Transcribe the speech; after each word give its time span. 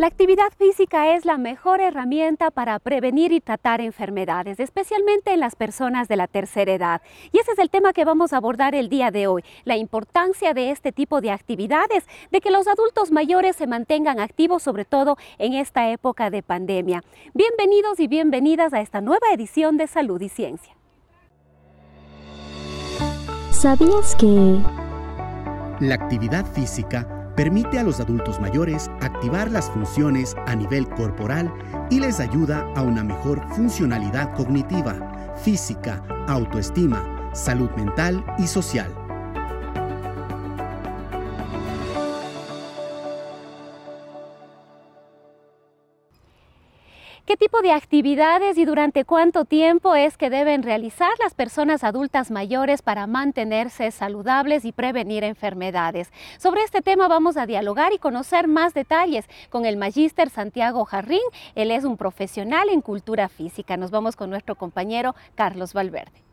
La 0.00 0.06
actividad 0.06 0.50
física 0.56 1.14
es 1.14 1.26
la 1.26 1.36
mejor 1.36 1.82
herramienta 1.82 2.50
para 2.50 2.78
prevenir 2.78 3.32
y 3.32 3.42
tratar 3.42 3.82
enfermedades, 3.82 4.58
especialmente 4.58 5.34
en 5.34 5.40
las 5.40 5.56
personas 5.56 6.08
de 6.08 6.16
la 6.16 6.26
tercera 6.26 6.72
edad. 6.72 7.02
Y 7.32 7.38
ese 7.38 7.52
es 7.52 7.58
el 7.58 7.68
tema 7.68 7.92
que 7.92 8.06
vamos 8.06 8.32
a 8.32 8.38
abordar 8.38 8.74
el 8.74 8.88
día 8.88 9.10
de 9.10 9.26
hoy, 9.26 9.44
la 9.64 9.76
importancia 9.76 10.54
de 10.54 10.70
este 10.70 10.90
tipo 10.90 11.20
de 11.20 11.30
actividades, 11.32 12.06
de 12.30 12.40
que 12.40 12.50
los 12.50 12.66
adultos 12.66 13.10
mayores 13.12 13.56
se 13.56 13.66
mantengan 13.66 14.20
activos, 14.20 14.62
sobre 14.62 14.86
todo 14.86 15.18
en 15.36 15.52
esta 15.52 15.90
época 15.90 16.30
de 16.30 16.42
pandemia. 16.42 17.04
Bienvenidos 17.34 18.00
y 18.00 18.06
bienvenidas 18.08 18.72
a 18.72 18.80
esta 18.80 19.02
nueva 19.02 19.26
edición 19.34 19.76
de 19.76 19.86
Salud 19.86 20.18
y 20.22 20.30
Ciencia. 20.30 20.74
¿Sabías 23.50 24.16
que... 24.16 24.62
La 25.80 25.94
actividad 25.94 26.46
física 26.46 27.19
permite 27.40 27.78
a 27.78 27.82
los 27.82 28.00
adultos 28.00 28.38
mayores 28.38 28.90
activar 29.00 29.50
las 29.50 29.70
funciones 29.70 30.36
a 30.46 30.54
nivel 30.54 30.86
corporal 30.90 31.50
y 31.88 31.98
les 31.98 32.20
ayuda 32.20 32.70
a 32.76 32.82
una 32.82 33.02
mejor 33.02 33.40
funcionalidad 33.56 34.34
cognitiva, 34.34 35.32
física, 35.42 36.04
autoestima, 36.28 37.30
salud 37.32 37.70
mental 37.78 38.22
y 38.36 38.46
social. 38.46 38.99
¿Qué 47.30 47.36
tipo 47.36 47.62
de 47.62 47.70
actividades 47.70 48.58
y 48.58 48.64
durante 48.64 49.04
cuánto 49.04 49.44
tiempo 49.44 49.94
es 49.94 50.16
que 50.16 50.30
deben 50.30 50.64
realizar 50.64 51.12
las 51.22 51.32
personas 51.32 51.84
adultas 51.84 52.32
mayores 52.32 52.82
para 52.82 53.06
mantenerse 53.06 53.92
saludables 53.92 54.64
y 54.64 54.72
prevenir 54.72 55.22
enfermedades? 55.22 56.10
Sobre 56.38 56.64
este 56.64 56.82
tema 56.82 57.06
vamos 57.06 57.36
a 57.36 57.46
dialogar 57.46 57.92
y 57.92 57.98
conocer 57.98 58.48
más 58.48 58.74
detalles 58.74 59.26
con 59.48 59.64
el 59.64 59.76
magíster 59.76 60.28
Santiago 60.28 60.84
Jarrín. 60.84 61.20
Él 61.54 61.70
es 61.70 61.84
un 61.84 61.96
profesional 61.96 62.68
en 62.68 62.80
cultura 62.80 63.28
física. 63.28 63.76
Nos 63.76 63.92
vamos 63.92 64.16
con 64.16 64.28
nuestro 64.28 64.56
compañero 64.56 65.14
Carlos 65.36 65.72
Valverde. 65.72 66.24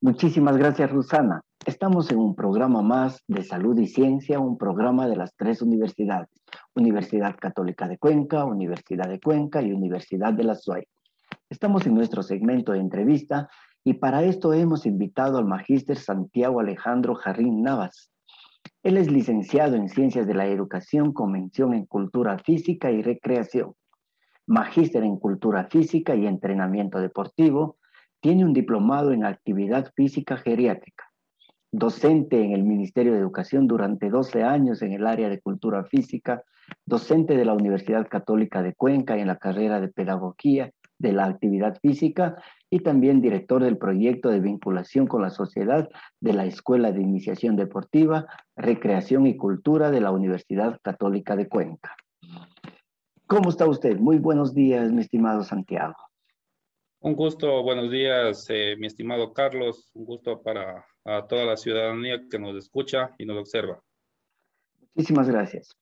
Muchísimas 0.00 0.56
gracias, 0.56 0.88
Rosana. 0.92 1.40
Estamos 1.66 2.10
en 2.10 2.18
un 2.18 2.34
programa 2.34 2.82
más 2.82 3.22
de 3.26 3.42
salud 3.42 3.78
y 3.78 3.86
ciencia, 3.86 4.38
un 4.38 4.58
programa 4.58 5.08
de 5.08 5.16
las 5.16 5.34
tres 5.34 5.62
universidades, 5.62 6.28
Universidad 6.74 7.36
Católica 7.36 7.86
de 7.86 7.98
Cuenca, 7.98 8.44
Universidad 8.44 9.08
de 9.08 9.20
Cuenca 9.20 9.62
y 9.62 9.72
Universidad 9.72 10.32
de 10.32 10.44
la 10.44 10.54
SUAY. 10.54 10.86
Estamos 11.48 11.86
en 11.86 11.94
nuestro 11.94 12.22
segmento 12.22 12.72
de 12.72 12.80
entrevista 12.80 13.48
y 13.84 13.94
para 13.94 14.22
esto 14.24 14.52
hemos 14.52 14.86
invitado 14.86 15.38
al 15.38 15.44
magíster 15.44 15.96
Santiago 15.96 16.60
Alejandro 16.60 17.14
Jarrín 17.14 17.62
Navas. 17.62 18.10
Él 18.82 18.96
es 18.96 19.10
licenciado 19.10 19.76
en 19.76 19.88
Ciencias 19.88 20.26
de 20.26 20.34
la 20.34 20.46
Educación 20.46 21.12
con 21.12 21.32
mención 21.32 21.74
en 21.74 21.86
Cultura 21.86 22.38
Física 22.38 22.90
y 22.90 23.02
Recreación, 23.02 23.74
magíster 24.46 25.04
en 25.04 25.18
Cultura 25.18 25.68
Física 25.70 26.14
y 26.16 26.26
Entrenamiento 26.26 26.98
Deportivo, 26.98 27.76
tiene 28.20 28.44
un 28.44 28.52
diplomado 28.52 29.12
en 29.12 29.24
Actividad 29.24 29.92
Física 29.94 30.36
Geriátrica 30.36 31.04
docente 31.74 32.40
en 32.40 32.52
el 32.52 32.62
Ministerio 32.62 33.12
de 33.12 33.18
Educación 33.18 33.66
durante 33.66 34.08
12 34.08 34.44
años 34.44 34.80
en 34.82 34.92
el 34.92 35.06
área 35.06 35.28
de 35.28 35.40
cultura 35.40 35.84
física, 35.84 36.44
docente 36.86 37.36
de 37.36 37.44
la 37.44 37.54
Universidad 37.54 38.08
Católica 38.08 38.62
de 38.62 38.74
Cuenca 38.74 39.16
en 39.16 39.28
la 39.28 39.36
carrera 39.36 39.80
de 39.80 39.88
Pedagogía 39.88 40.70
de 40.98 41.12
la 41.12 41.26
Actividad 41.26 41.78
Física 41.80 42.36
y 42.70 42.80
también 42.80 43.20
director 43.20 43.62
del 43.62 43.78
proyecto 43.78 44.30
de 44.30 44.40
vinculación 44.40 45.06
con 45.06 45.22
la 45.22 45.30
sociedad 45.30 45.88
de 46.20 46.32
la 46.32 46.46
Escuela 46.46 46.92
de 46.92 47.02
Iniciación 47.02 47.56
Deportiva, 47.56 48.26
Recreación 48.56 49.26
y 49.26 49.36
Cultura 49.36 49.90
de 49.90 50.00
la 50.00 50.10
Universidad 50.10 50.78
Católica 50.82 51.36
de 51.36 51.48
Cuenca. 51.48 51.96
¿Cómo 53.26 53.50
está 53.50 53.66
usted? 53.66 53.98
Muy 53.98 54.18
buenos 54.18 54.54
días, 54.54 54.92
mi 54.92 55.00
estimado 55.00 55.42
Santiago. 55.42 55.96
Un 57.00 57.14
gusto, 57.14 57.62
buenos 57.62 57.90
días, 57.90 58.46
eh, 58.48 58.76
mi 58.78 58.86
estimado 58.86 59.32
Carlos. 59.32 59.90
Un 59.94 60.06
gusto 60.06 60.42
para 60.42 60.86
a 61.04 61.26
toda 61.26 61.44
la 61.44 61.56
ciudadanía 61.56 62.22
que 62.30 62.38
nos 62.38 62.56
escucha 62.56 63.14
y 63.18 63.26
nos 63.26 63.38
observa. 63.38 63.82
Muchísimas 64.94 65.28
gracias. 65.28 65.76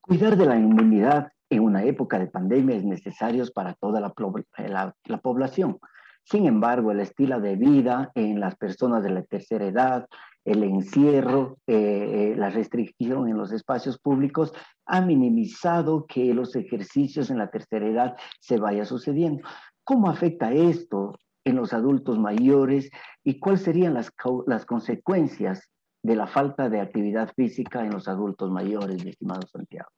Cuidar 0.00 0.36
de 0.36 0.46
la 0.46 0.56
inmunidad 0.56 1.28
en 1.50 1.62
una 1.62 1.84
época 1.84 2.18
de 2.18 2.26
pandemia 2.26 2.76
es 2.76 2.84
necesario 2.84 3.44
para 3.54 3.74
toda 3.74 4.00
la, 4.00 4.94
la, 5.06 5.18
población. 5.18 5.78
Sin 6.24 6.46
embargo, 6.46 6.90
el 6.90 7.00
estilo 7.00 7.40
de 7.40 7.56
vida 7.56 8.10
en 8.14 8.40
las 8.40 8.56
personas 8.56 9.02
de 9.02 9.10
la 9.10 9.22
tercera 9.22 9.66
edad, 9.66 10.06
el 10.44 10.62
encierro, 10.62 11.58
eh, 11.66 12.32
eh, 12.32 12.34
la 12.36 12.50
restricción 12.50 13.28
en 13.28 13.36
los 13.36 13.52
espacios 13.52 13.98
públicos 13.98 14.52
ha 14.86 15.00
minimizado 15.00 16.06
que 16.06 16.32
los 16.32 16.56
ejercicios 16.56 17.30
en 17.30 17.38
la 17.38 17.50
tercera 17.50 17.86
edad 17.86 18.16
se 18.40 18.58
vaya 18.58 18.84
sucediendo. 18.84 19.46
¿Cómo 19.84 20.08
afecta 20.08 20.52
esto 20.52 21.18
en 21.44 21.56
los 21.56 21.72
adultos 21.72 22.18
mayores 22.18 22.90
y 23.24 23.38
cuáles 23.38 23.62
serían 23.62 23.94
las, 23.94 24.12
las 24.46 24.64
consecuencias 24.64 25.68
de 26.02 26.16
la 26.16 26.26
falta 26.26 26.68
de 26.68 26.80
actividad 26.80 27.32
física 27.34 27.84
en 27.84 27.90
los 27.90 28.08
adultos 28.08 28.50
mayores, 28.50 29.04
mi 29.04 29.10
estimado 29.10 29.46
Santiago. 29.46 29.90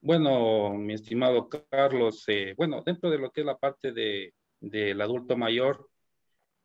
Bueno, 0.00 0.74
mi 0.74 0.94
estimado 0.94 1.48
Carlos, 1.48 2.24
eh, 2.28 2.54
bueno, 2.56 2.82
dentro 2.84 3.10
de 3.10 3.18
lo 3.18 3.30
que 3.30 3.40
es 3.40 3.46
la 3.46 3.58
parte 3.58 3.92
de, 3.92 4.34
del 4.60 5.00
adulto 5.00 5.36
mayor, 5.36 5.88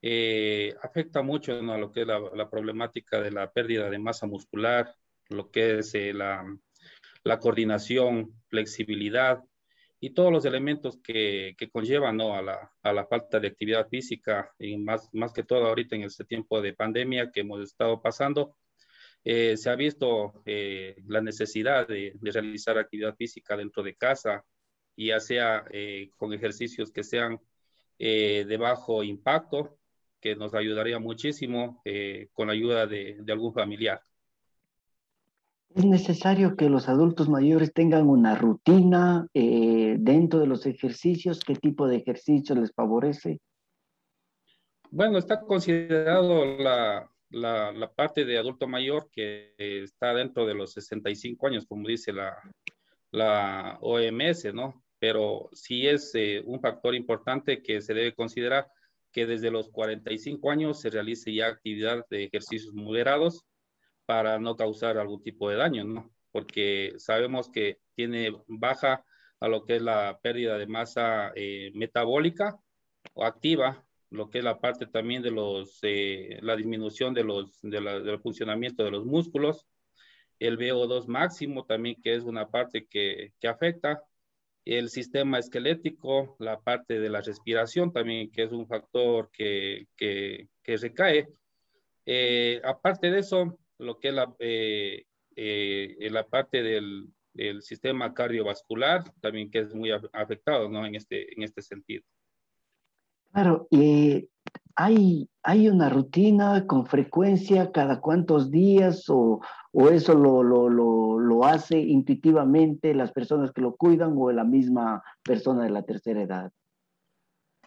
eh, 0.02 0.76
afecta 0.82 1.22
mucho 1.22 1.54
a 1.54 1.78
lo 1.78 1.92
que 1.92 2.02
es 2.02 2.08
la, 2.08 2.50
problemática 2.50 3.22
de 3.22 3.32
la 3.32 3.52
pérdida 3.52 3.90
de 3.90 4.00
masa 4.00 4.28
muscular, 4.28 4.94
lo 5.30 5.50
que 5.50 5.80
es 5.80 5.94
eh, 5.96 6.14
la, 6.14 6.46
la, 7.24 7.40
coordinación, 7.40 8.34
flexibilidad, 8.48 9.44
y 10.04 10.10
todos 10.16 10.32
los 10.32 10.46
elementos 10.46 10.98
que, 11.04 11.56
que 11.58 11.70
conllevan 11.70 12.18
¿no? 12.18 12.36
a, 12.36 12.42
la, 12.42 12.72
a, 12.82 12.92
la, 12.92 13.06
falta 13.06 13.40
de 13.40 13.50
actividad 13.50 13.88
física, 13.88 14.52
y 14.58 14.76
más, 14.78 15.08
más 15.14 15.32
que 15.32 15.44
todo 15.44 15.68
ahorita 15.68 15.96
en 15.96 16.04
este 16.04 16.26
tiempo 16.26 16.60
de 16.60 16.74
pandemia 16.74 17.32
que 17.32 17.42
hemos 17.42 17.62
estado 17.62 18.02
pasando, 18.02 18.58
eh, 19.24 19.56
se 19.58 19.70
ha 19.70 19.76
visto 19.76 20.42
eh, 20.48 20.96
la 21.06 21.22
necesidad 21.22 21.88
de, 21.88 22.14
de, 22.16 22.32
realizar 22.32 22.80
actividad 22.80 23.16
física 23.16 23.56
dentro 23.56 23.84
de 23.84 23.96
casa, 23.96 24.44
ya 24.98 25.20
sea 25.20 25.66
eh, 25.72 26.10
con 26.18 26.34
ejercicios 26.34 26.92
que 26.92 27.04
sean 27.04 27.40
de 28.00 28.58
bajo 28.60 29.04
impacto, 29.04 29.78
que 30.20 30.36
nos 30.36 30.56
ayudaría 30.56 30.98
muchísimo 30.98 31.84
con 32.34 32.48
la 32.48 32.54
ayuda 32.54 32.88
de, 32.88 33.18
de 33.22 33.32
algún 33.32 33.54
familiar. 33.54 34.02
Es 35.74 35.86
necesario 35.86 36.58
que 36.58 36.70
los 36.70 36.90
adultos 36.90 37.30
mayores 37.30 37.72
tengan 37.74 38.10
una 38.10 38.36
rutina 38.36 39.28
eh, 39.34 39.96
dentro 40.00 40.40
de 40.40 40.48
los 40.48 40.66
ejercicios. 40.66 41.40
¿Qué 41.40 41.56
tipo 41.56 41.88
de 41.88 41.98
ejercicio 41.98 42.56
les 42.56 42.74
favorece? 42.74 43.40
Bueno, 44.90 45.18
está 45.18 45.40
considerado 45.40 46.44
la, 46.58 47.10
la, 47.30 47.72
la, 47.72 47.90
parte 47.90 48.26
de 48.26 48.38
adulto 48.38 48.68
mayor 48.68 49.10
que 49.14 49.54
está 49.58 50.14
dentro 50.14 50.46
de 50.46 50.56
los 50.56 50.74
65 50.74 51.48
años, 51.48 51.66
como 51.66 51.88
dice 51.88 52.12
la, 52.12 52.36
la 53.12 53.78
OMS, 53.80 54.54
¿no? 54.54 54.84
Pero 55.00 55.50
sí 55.54 55.88
es 55.88 56.14
eh, 56.16 56.44
un 56.46 56.60
factor 56.60 56.96
importante 56.96 57.64
que 57.64 57.82
se 57.82 57.94
debe 57.94 58.14
considerar 58.14 58.68
que 59.14 59.26
desde 59.26 59.52
los 59.52 59.70
45 59.70 60.52
años 60.52 60.82
se 60.82 60.90
realice 60.90 61.34
ya 61.34 61.48
actividad 61.48 62.06
de 62.10 62.26
ejercicios 62.26 62.74
moderados 62.74 63.46
para 64.12 64.40
no 64.40 64.58
causar 64.58 64.98
algún 64.98 65.24
tipo 65.24 65.50
de 65.50 65.56
daño, 65.56 65.86
¿no? 65.86 66.12
Porque 66.34 66.96
sabemos 66.98 67.50
que 67.50 67.80
tiene 67.96 68.36
baja 68.46 69.06
a 69.40 69.48
lo 69.48 69.64
que 69.64 69.78
es 69.78 69.82
la 69.82 70.20
pérdida 70.22 70.58
de 70.58 70.68
masa 70.68 71.32
eh, 71.34 71.72
metabólica 71.76 72.60
o 73.14 73.24
activa, 73.24 73.86
lo 74.10 74.30
que 74.30 74.40
es 74.40 74.44
la 74.44 74.60
parte 74.60 74.86
también 74.86 75.24
de 75.24 75.32
los, 75.32 75.80
eh, 75.84 76.40
la 76.42 76.58
disminución 76.58 77.14
de 77.14 77.24
los, 77.24 77.62
de 77.62 77.80
la, 77.80 78.02
del 78.02 78.20
funcionamiento 78.20 78.84
de 78.84 78.92
los 78.92 79.06
músculos, 79.06 79.66
el 80.40 80.58
VO2 80.58 81.08
máximo 81.08 81.64
también, 81.66 81.96
que 82.02 82.14
es 82.14 82.24
una 82.24 82.50
parte 82.50 82.88
que, 82.88 83.32
que 83.40 83.48
afecta, 83.48 84.04
el 84.66 84.90
sistema 84.90 85.40
esquelético, 85.40 86.36
la 86.38 86.60
parte 86.60 87.00
de 87.00 87.10
la 87.10 87.22
respiración 87.22 87.94
también, 87.94 88.30
que 88.30 88.44
es 88.44 88.52
un 88.52 88.68
factor 88.68 89.30
que, 89.32 89.88
que, 89.96 90.50
que 90.64 90.76
recae. 90.76 91.30
Eh, 92.06 92.60
aparte 92.66 93.10
de 93.10 93.20
eso, 93.20 93.58
lo 93.82 94.00
que 94.00 94.10
es 94.10 94.14
la, 94.14 94.34
eh, 94.40 95.06
eh, 95.36 96.10
la 96.12 96.26
parte 96.28 96.62
del, 96.62 97.10
del, 97.34 97.62
sistema 97.62 98.14
cardiovascular, 98.14 99.04
también 99.20 99.50
que 99.50 99.60
es 99.60 99.74
muy 99.74 99.92
afectado, 99.92 100.70
¿no? 100.70 100.86
En 100.86 100.96
este, 100.96 101.34
en 101.34 101.44
este 101.44 101.62
sentido. 101.62 102.04
Claro, 103.32 103.68
y 103.72 104.30
¿hay, 104.76 105.30
¿hay 105.42 105.70
una 105.70 105.90
rutina 105.90 106.68
con 106.68 106.86
frecuencia 106.86 107.72
cada 107.72 108.02
cuántos 108.02 108.52
días 108.52 109.10
o, 109.10 109.42
o 109.72 109.90
eso 109.90 110.14
lo, 110.14 110.44
lo, 110.44 110.70
lo, 110.70 111.20
lo, 111.20 111.46
hace 111.46 111.80
intuitivamente 111.80 112.94
las 112.94 113.12
personas 113.12 113.52
que 113.52 113.62
lo 113.62 113.76
cuidan 113.76 114.14
o 114.18 114.32
la 114.32 114.44
misma 114.44 115.02
persona 115.24 115.64
de 115.64 115.70
la 115.70 115.84
tercera 115.84 116.22
edad? 116.22 116.52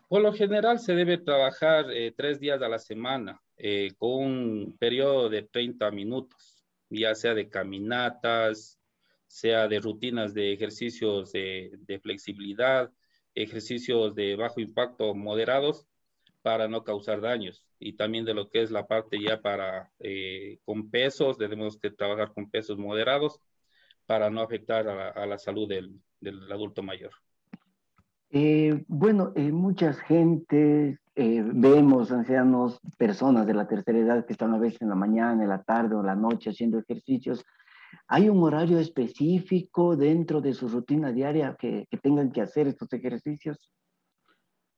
Por 0.07 0.21
lo 0.21 0.33
general 0.35 0.79
se 0.79 0.95
debe 0.95 1.19
trabajar 1.19 1.87
eh, 1.91 2.13
tres 2.15 2.39
días 2.39 2.61
a 2.61 2.69
la 2.69 2.79
semana 2.79 3.41
eh, 3.56 3.93
con 3.99 4.11
un 4.11 4.77
periodo 4.79 5.29
de 5.29 5.43
30 5.43 5.91
minutos, 5.91 6.65
ya 6.91 7.15
sea 7.15 7.35
de 7.35 7.49
caminatas, 7.49 8.79
sea 9.27 9.69
de 9.69 9.81
rutinas 9.81 10.35
de 10.35 10.53
ejercicios 10.53 11.33
de, 11.33 11.73
de 11.87 11.99
flexibilidad, 12.01 12.93
ejercicios 13.35 14.15
de 14.15 14.37
bajo 14.37 14.61
impacto 14.61 15.15
moderados 15.15 15.87
para 16.43 16.69
no 16.69 16.85
causar 16.85 17.21
daños 17.21 17.65
y 17.79 17.95
también 17.95 18.25
de 18.25 18.35
lo 18.35 18.51
que 18.51 18.62
es 18.62 18.71
la 18.71 18.87
parte 18.87 19.19
ya 19.21 19.41
para 19.41 19.91
eh, 19.99 20.59
con 20.65 20.91
pesos, 20.91 21.39
debemos 21.39 21.79
que 21.79 21.91
trabajar 21.91 22.33
con 22.33 22.51
pesos 22.51 22.79
moderados 22.79 23.41
para 24.06 24.31
no 24.31 24.43
afectar 24.43 24.89
a 24.89 25.27
la, 25.27 25.39
salud 25.39 25.69
del, 25.69 26.01
del, 26.21 26.51
adulto 26.53 26.83
mayor. 26.83 27.12
Eh, 28.37 28.85
bueno, 28.89 29.33
eh, 29.37 29.53
muchas 29.53 29.99
gente 30.01 30.99
vemos 31.17 32.11
ancianos, 32.11 32.81
personas 32.99 33.47
de 33.47 33.55
la 33.55 33.69
tercera 33.69 33.99
edad 33.99 34.27
que 34.27 34.33
están 34.33 34.53
a 34.53 34.59
veces 34.59 34.83
en 34.83 34.89
la 34.89 34.97
mañana, 34.97 35.45
en 35.45 35.49
la 35.49 35.63
tarde 35.63 35.95
o 35.95 36.03
la 36.03 36.17
noche 36.17 36.51
haciendo 36.51 36.77
ejercicios 36.81 37.45
¿Hay 38.09 38.29
un 38.29 38.43
horario 38.43 38.79
específico 38.79 39.97
dentro 39.97 40.41
de 40.41 40.53
su 40.53 40.69
rutina 40.69 41.13
diaria 41.13 41.57
que, 41.59 41.87
tengan 42.03 42.33
que 42.33 42.43
hacer 42.43 42.67
estos 42.67 42.93
ejercicios? 42.93 43.73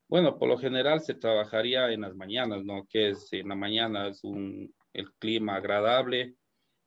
Bueno, 0.08 0.38
por 0.38 0.48
lo 0.48 0.58
general 0.58 1.00
se 1.00 1.14
trabajaría 1.14 1.90
en 1.90 2.02
las 2.02 2.14
mañanas, 2.14 2.64
¿no? 2.64 2.86
Que 2.88 3.10
es 3.10 3.32
en 3.32 3.48
la 3.48 3.56
mañana 3.56 4.08
es 4.08 4.22
un, 4.22 4.72
el 4.92 5.12
clima 5.14 5.56
agradable, 5.56 6.36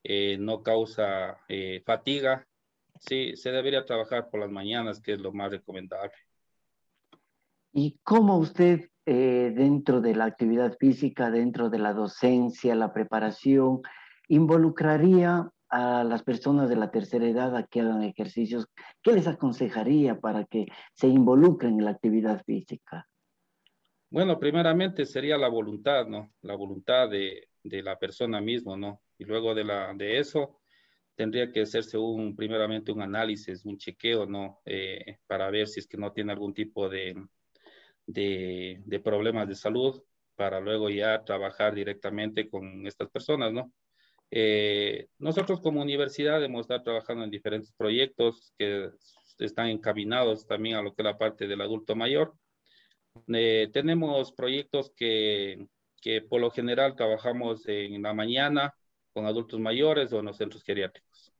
eh, 0.04 0.38
no 0.40 0.64
causa 0.64 1.38
eh, 1.50 1.82
fatiga. 1.86 2.48
Sí, 3.02 3.36
se 3.36 3.52
debería 3.52 3.86
trabajar 3.86 4.30
por 4.30 4.40
las 4.40 4.50
mañanas, 4.50 5.02
que 5.02 5.14
es 5.14 5.20
lo 5.20 5.34
más 5.34 5.52
recomendable. 5.52 6.14
¿Y 7.72 8.00
cómo 8.04 8.38
usted 8.38 8.90
eh, 9.06 9.52
dentro 9.56 10.02
de 10.02 10.16
la 10.16 10.26
actividad 10.26 10.78
física, 10.78 11.32
dentro 11.32 11.70
de 11.70 11.80
la 11.80 11.94
docencia, 11.94 12.76
la 12.76 12.94
preparación, 12.94 13.82
involucraría 14.28 15.50
a 15.70 16.04
las 16.04 16.24
personas 16.24 16.70
de 16.70 16.76
la 16.76 16.92
tercera 16.92 17.28
edad 17.28 17.56
a 17.56 17.64
que 17.64 17.82
hagan 17.82 18.04
ejercicios, 18.04 18.68
¿qué 19.02 19.14
les 19.14 19.28
aconsejaría 19.28 20.20
para 20.20 20.46
que 20.46 20.68
se 20.94 21.08
involucren 21.08 21.80
en 21.80 21.86
la 21.86 21.92
actividad 21.92 22.44
física? 22.44 23.08
Bueno, 24.12 24.40
primeramente 24.40 25.06
sería 25.06 25.38
la 25.38 25.48
voluntad, 25.48 26.08
¿no? 26.08 26.32
La 26.42 26.56
voluntad 26.56 27.10
de, 27.10 27.50
de 27.64 27.84
la 27.84 27.98
persona 27.98 28.42
misma, 28.42 28.76
¿no? 28.78 29.02
Y 29.18 29.26
luego 29.26 29.54
de, 29.54 29.64
la, 29.64 29.94
de 29.94 30.20
eso 30.20 30.60
tendría 31.16 31.52
que 31.52 31.62
hacerse 31.62 31.98
un, 31.98 32.36
primeramente 32.36 32.92
un 32.92 33.02
análisis, 33.02 33.66
un 33.66 33.78
chequeo, 33.78 34.26
¿no? 34.26 34.62
Eh, 34.66 35.18
para 35.28 35.50
ver 35.52 35.68
si 35.68 35.80
es 35.80 35.88
que 35.88 35.98
no 35.98 36.12
tiene 36.12 36.32
algún 36.32 36.54
tipo 36.54 36.90
de, 36.90 37.16
de, 38.10 38.82
de 38.86 39.00
problemas 39.00 39.48
de 39.48 39.56
salud, 39.56 40.02
para 40.36 40.60
luego 40.60 40.90
ya 40.90 41.24
trabajar 41.24 41.76
directamente 41.76 42.50
con 42.50 42.88
estas 42.88 43.10
personas, 43.10 43.54
¿no? 43.54 43.72
Eh, 44.32 45.08
nosotros 45.18 45.60
como 45.60 45.82
universidad 45.82 46.44
hemos 46.44 46.62
estado 46.62 46.84
trabajando 46.84 47.24
en 47.24 47.32
diferentes 47.32 47.72
proyectos 47.72 48.54
que 48.58 48.90
están 49.40 49.68
encaminados 49.68 50.46
también 50.46 50.76
a 50.76 50.82
lo 50.82 50.94
que 50.94 51.02
es 51.02 51.06
la 51.06 51.18
parte 51.18 51.48
del 51.48 51.62
adulto 51.62 51.96
mayor. 51.96 52.34
Eh, 53.28 53.70
tenemos 53.74 54.32
proyectos 54.32 54.92
que, 54.96 55.68
que, 56.02 56.22
por 56.22 56.42
lo 56.42 56.52
general 56.52 56.96
trabajamos 56.96 57.68
en 57.68 58.02
la 58.02 58.14
mañana 58.14 58.74
con 59.14 59.26
adultos 59.26 59.60
mayores 59.60 60.14
o 60.14 60.20
en 60.20 60.26
los 60.26 60.38
centros 60.38 60.64
geriátricos. 60.64 61.34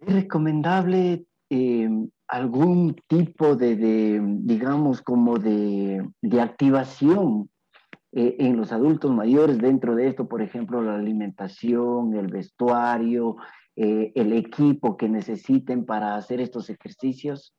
¿Es 0.00 0.14
recomendable 0.14 1.26
eh, 1.50 1.88
algún 2.28 2.96
tipo 3.06 3.56
de, 3.56 3.76
de, 3.76 4.20
digamos, 4.22 5.02
como 5.02 5.38
de, 5.38 6.08
de 6.22 6.40
activación 6.40 7.50
eh, 8.12 8.36
en 8.38 8.56
los 8.56 8.72
adultos 8.72 9.10
mayores, 9.10 9.58
dentro 9.58 9.94
de 9.94 10.06
esto, 10.08 10.28
por 10.28 10.40
ejemplo, 10.40 10.82
la 10.82 10.94
alimentación, 10.94 12.14
el 12.14 12.28
vestuario, 12.28 13.36
eh, 13.76 14.12
el 14.14 14.32
equipo 14.32 14.96
que 14.96 15.08
necesiten 15.08 15.84
para 15.84 16.14
hacer 16.14 16.40
estos 16.40 16.70
ejercicios? 16.70 17.54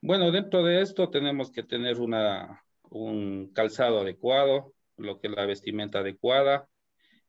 Bueno, 0.00 0.30
dentro 0.30 0.62
de 0.62 0.80
esto 0.80 1.10
tenemos 1.10 1.50
que 1.50 1.64
tener 1.64 1.98
una, 1.98 2.62
un 2.88 3.50
calzado 3.52 4.00
adecuado, 4.00 4.74
lo 4.96 5.18
que 5.18 5.26
es 5.26 5.34
la 5.34 5.44
vestimenta 5.44 6.00
adecuada, 6.00 6.68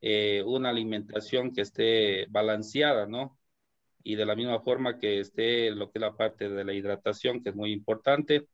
eh, 0.01 0.43
una 0.45 0.69
alimentación 0.69 1.51
que 1.51 1.61
esté 1.61 2.27
balanceada, 2.27 3.07
¿no? 3.07 3.37
Y 4.03 4.15
de 4.15 4.25
la 4.25 4.35
misma 4.35 4.59
forma 4.59 4.99
que 4.99 5.19
esté 5.19 5.71
lo 5.71 5.91
que 5.91 5.99
es 5.99 6.01
la 6.01 6.15
parte 6.15 6.49
de 6.49 6.63
la 6.63 6.73
hidratación, 6.73 7.41
que 7.41 7.49
es 7.49 7.55
muy 7.55 7.71
importante, 7.71 8.47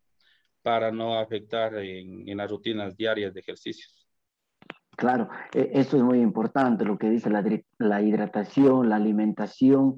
para 0.61 0.91
no 0.91 1.17
afectar 1.17 1.75
en, 1.75 2.37
las 2.37 2.49
rutinas 2.49 2.95
diarias 2.95 3.33
de 3.33 3.39
ejercicios. 3.39 4.07
Claro, 4.95 5.29
e, 5.53 5.71
eso 5.73 5.97
es 5.97 6.03
muy 6.03 6.19
importante, 6.19 6.85
lo 6.85 6.97
que 6.97 7.09
dice 7.09 7.29
la, 7.29 7.43
la, 7.77 8.01
hidratación, 8.01 8.89
la 8.89 8.97
alimentación, 8.97 9.95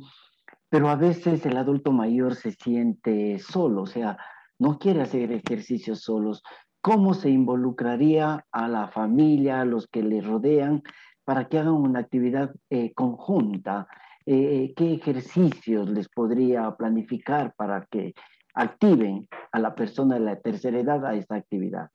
pero 0.69 0.89
a 0.89 0.95
veces 0.95 1.45
el 1.45 1.57
adulto 1.57 1.91
mayor 1.91 2.35
se 2.35 2.51
siente 2.51 3.39
solo, 3.39 3.81
o 3.81 3.87
sea, 3.87 4.17
no 4.61 4.77
quiere 4.77 5.01
hacer 5.01 5.31
ejercicios 5.31 6.01
solos. 6.01 6.43
¿Cómo 6.81 7.15
se 7.15 7.29
involucraría 7.29 8.45
a 8.51 8.67
la 8.67 8.87
familia, 8.87 9.61
a 9.61 9.65
los 9.65 9.87
que 9.87 10.03
le 10.03 10.21
rodean, 10.21 10.83
para 11.23 11.47
que 11.47 11.57
hagan 11.57 11.73
una 11.73 11.99
actividad 11.99 12.53
eh, 12.69 12.93
conjunta? 12.93 13.87
Eh, 14.25 14.73
¿Qué 14.75 14.93
ejercicios 14.93 15.89
les 15.89 16.07
podría 16.09 16.69
planificar 16.71 17.53
para 17.55 17.87
que 17.89 18.13
activen 18.53 19.27
a 19.51 19.59
la 19.59 19.73
persona 19.73 20.15
de 20.15 20.21
la 20.21 20.39
tercera 20.39 20.79
edad 20.79 21.05
a 21.05 21.15
esta 21.15 21.35
actividad? 21.35 21.89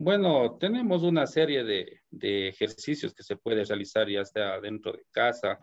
Bueno, 0.00 0.58
tenemos 0.58 1.02
una 1.02 1.26
serie 1.26 1.64
de, 1.64 2.02
de, 2.10 2.48
ejercicios 2.48 3.14
que 3.14 3.24
se 3.24 3.36
puede 3.36 3.64
realizar 3.64 4.08
ya 4.08 4.24
sea 4.24 4.60
dentro 4.60 4.92
de 4.92 5.04
casa. 5.10 5.58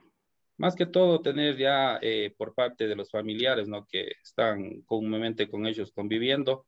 Más 0.57 0.75
que 0.75 0.85
todo, 0.85 1.21
tener 1.21 1.57
ya 1.57 1.99
eh, 2.01 2.33
por 2.37 2.53
parte 2.53 2.87
de 2.87 2.95
los 2.95 3.09
familiares, 3.11 3.67
¿no? 3.67 3.85
Que 3.85 4.11
están 4.21 4.81
comúnmente 4.81 5.47
con 5.49 5.65
ellos 5.65 5.91
conviviendo, 5.93 6.65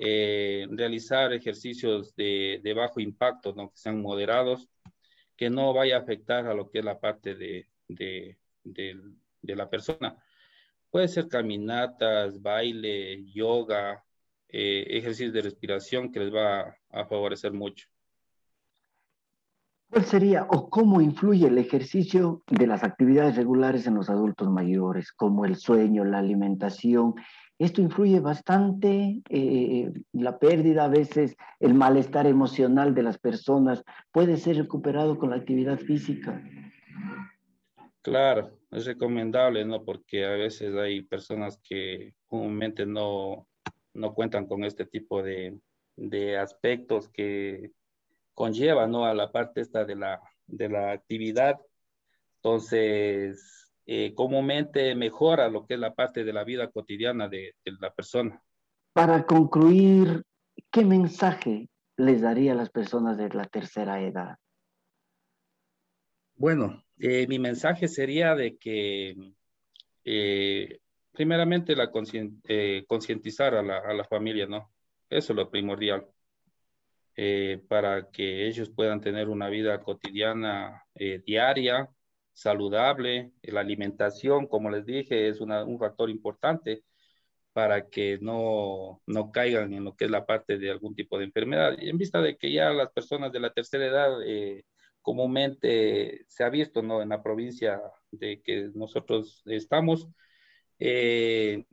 eh, 0.00 0.66
realizar 0.70 1.32
ejercicios 1.32 2.14
de, 2.16 2.60
de, 2.62 2.74
bajo 2.74 2.98
impacto, 3.00 3.54
¿no? 3.54 3.70
Que 3.70 3.76
sean 3.76 4.00
moderados, 4.00 4.68
que 5.36 5.50
no 5.50 5.72
vaya 5.72 5.96
a 5.96 6.00
afectar 6.00 6.46
a 6.46 6.54
lo 6.54 6.70
que 6.70 6.80
es 6.80 6.84
la 6.84 6.98
parte 6.98 7.36
de, 7.36 7.68
de, 7.88 8.36
de 8.64 9.56
la 9.56 9.68
persona. 9.68 10.16
Puede 10.90 11.08
ser 11.08 11.28
caminatas, 11.28 12.40
baile, 12.40 13.24
yoga, 13.32 14.04
eh, 14.48 14.86
ejercicios 14.88 15.32
de 15.32 15.42
respiración 15.42 16.12
que 16.12 16.20
les 16.20 16.34
va 16.34 16.76
a, 16.90 17.04
favorecer 17.06 17.52
mucho. 17.52 17.88
¿Cuál 19.90 20.04
sería 20.04 20.46
o 20.48 20.70
cómo 20.70 21.00
influye 21.00 21.46
el 21.46 21.58
ejercicio 21.58 22.42
de 22.48 22.66
las 22.66 22.84
actividades 22.84 23.36
regulares 23.36 23.86
en 23.86 23.94
los 23.94 24.08
adultos 24.08 24.48
mayores, 24.50 25.12
como 25.12 25.44
el 25.44 25.56
sueño, 25.56 26.04
la 26.04 26.18
alimentación? 26.18 27.14
Esto 27.58 27.82
influye 27.82 28.20
bastante, 28.20 29.22
eh, 29.28 29.92
la 30.12 30.38
pérdida, 30.38 30.84
a 30.84 30.88
veces 30.88 31.36
el 31.60 31.74
malestar 31.74 32.26
emocional 32.26 32.94
de 32.94 33.02
las 33.02 33.18
personas 33.18 33.82
puede 34.12 34.36
ser 34.36 34.56
recuperado 34.56 35.18
con 35.18 35.30
la 35.30 35.36
actividad 35.36 35.78
física. 35.78 36.42
Claro, 38.06 38.56
es 38.70 38.86
recomendable, 38.86 39.64
¿no? 39.64 39.84
Porque 39.84 40.24
a 40.24 40.30
veces 40.30 40.76
hay 40.76 41.02
personas 41.02 41.58
que 41.58 42.14
comúnmente 42.28 42.86
no, 42.86 43.48
no 43.94 44.14
cuentan 44.14 44.46
con 44.46 44.62
este 44.62 44.86
tipo 44.86 45.24
de, 45.24 45.58
de 45.96 46.38
aspectos 46.38 47.08
que 47.08 47.72
conllevan, 48.32 48.92
¿no? 48.92 49.06
A 49.06 49.12
la 49.12 49.32
parte 49.32 49.60
esta 49.60 49.84
de 49.84 49.96
la, 49.96 50.22
de 50.46 50.68
la 50.68 50.92
actividad. 50.92 51.58
Entonces, 52.36 53.74
eh, 53.86 54.14
comúnmente 54.14 54.94
mejora 54.94 55.48
lo 55.48 55.66
que 55.66 55.74
es 55.74 55.80
la 55.80 55.92
parte 55.92 56.22
de 56.22 56.32
la 56.32 56.44
vida 56.44 56.70
cotidiana 56.70 57.28
de, 57.28 57.56
de 57.64 57.72
la 57.80 57.92
persona. 57.92 58.40
Para 58.92 59.26
concluir, 59.26 60.22
¿qué 60.70 60.84
mensaje 60.84 61.68
les 61.96 62.20
daría 62.20 62.52
a 62.52 62.54
las 62.54 62.70
personas 62.70 63.18
de 63.18 63.30
la 63.30 63.46
tercera 63.46 64.00
edad? 64.00 64.36
Bueno, 66.36 66.85
eh, 66.98 67.26
mi 67.28 67.38
mensaje 67.38 67.88
sería 67.88 68.34
de 68.34 68.56
que 68.56 69.14
eh, 70.04 70.78
primeramente 71.12 71.76
la 71.76 71.90
eh, 72.48 72.84
concientizar 72.86 73.54
a 73.54 73.62
la, 73.62 73.78
a 73.78 73.94
la, 73.94 74.04
familia, 74.04 74.46
¿no? 74.46 74.72
Eso 75.10 75.32
es 75.32 75.36
lo 75.36 75.50
primordial. 75.50 76.06
para 77.68 78.10
que 78.10 78.46
ellos 78.46 78.70
puedan 78.70 79.00
tener 79.00 79.28
una 79.28 79.48
vida 79.48 79.80
cotidiana 79.82 80.84
diaria, 81.24 81.88
saludable. 82.34 83.32
La 83.42 83.60
alimentación, 83.60 84.46
como 84.46 84.70
les 84.70 84.84
dije, 84.84 85.28
es 85.28 85.40
un 85.40 85.78
factor 85.78 86.10
importante 86.10 86.84
para 87.52 87.88
que 87.88 88.18
no, 88.20 89.02
no 89.06 89.32
caigan 89.32 89.72
en 89.72 89.84
lo 89.84 89.96
que 89.96 90.04
es 90.06 90.10
la 90.10 90.26
parte 90.26 90.58
de 90.58 90.70
algún 90.70 90.94
tipo 90.94 91.18
de 91.18 91.24
enfermedad. 91.24 91.76
Y 91.78 91.88
en 91.88 91.98
vista 91.98 92.20
de 92.20 92.36
que 92.36 92.52
ya 92.52 92.70
las 92.70 92.92
personas 92.92 93.32
de 93.32 93.40
la 93.40 93.52
tercera 93.52 93.86
edad 93.86 94.18
comúnmente 95.06 96.24
se 96.26 96.42
ha 96.42 96.48
visto 96.48 96.82
¿no? 96.82 97.00
en 97.00 97.10
la 97.10 97.22
provincia 97.22 97.80
de 98.10 98.42
que 98.42 98.70
nosotros 98.74 99.40
estamos, 99.46 100.08
eh, 100.80 101.64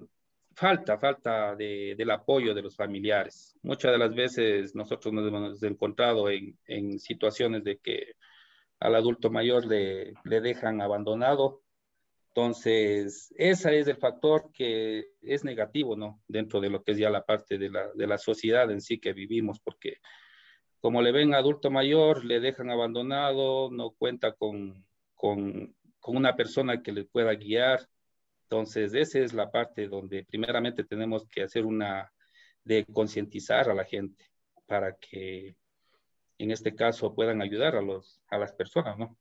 falta, 0.55 0.99
falta 0.99 1.55
de, 1.55 1.95
del 1.97 2.11
apoyo 2.11 2.53
de 2.53 2.61
los 2.61 2.75
familiares. 2.75 3.57
Muchas 3.63 3.91
de 3.91 3.97
las 3.97 4.13
veces 4.13 4.75
nosotros 4.75 5.11
nos 5.11 5.27
hemos 5.27 5.63
encontrado 5.63 6.29
en, 6.29 6.59
en 6.67 6.99
situaciones 6.99 7.63
de 7.63 7.79
que 7.79 8.13
al 8.79 8.93
adulto 8.93 9.31
mayor 9.31 9.65
le, 9.65 10.13
le 10.25 10.39
dejan 10.39 10.79
abandonado. 10.79 11.63
Entonces, 12.27 13.33
ese 13.35 13.79
es 13.79 13.87
el 13.87 13.97
factor 13.97 14.51
que 14.53 15.05
es 15.23 15.43
negativo, 15.43 15.95
¿no? 15.95 16.21
Dentro 16.27 16.61
de 16.61 16.69
lo 16.69 16.83
que 16.83 16.91
es 16.91 16.99
ya 16.99 17.09
la 17.09 17.25
parte 17.25 17.57
de 17.57 17.71
la, 17.71 17.91
de 17.95 18.05
la 18.05 18.19
sociedad 18.19 18.69
en 18.69 18.81
sí 18.81 18.99
que 18.99 19.13
vivimos, 19.13 19.59
porque 19.59 19.97
como 20.83 21.01
le 21.01 21.13
ven 21.13 21.33
adulto 21.33 21.71
mayor, 21.71 22.25
le 22.25 22.41
dejan 22.41 22.69
abandonado, 22.69 23.71
no 23.71 23.91
cuenta 23.91 24.33
con, 24.33 24.85
con, 25.15 25.73
con 26.01 26.17
una 26.17 26.35
persona 26.35 26.83
que 26.83 26.91
le 26.91 27.05
pueda 27.05 27.33
guiar. 27.35 27.87
Entonces, 28.41 28.93
esa 28.93 29.19
es 29.19 29.33
la 29.33 29.49
parte 29.49 29.87
donde 29.87 30.25
primeramente 30.25 30.83
tenemos 30.83 31.25
que 31.25 31.43
hacer 31.43 31.65
una 31.65 32.11
de 32.65 32.83
concientizar 32.91 33.69
a 33.69 33.73
la 33.73 33.85
gente 33.85 34.25
para 34.67 34.97
que 34.97 35.55
en 36.37 36.51
este 36.51 36.75
caso 36.75 37.15
puedan 37.15 37.41
ayudar 37.41 37.77
a, 37.77 37.81
los, 37.81 38.19
a 38.27 38.37
las 38.37 38.51
personas, 38.51 38.97
¿no? 38.97 39.17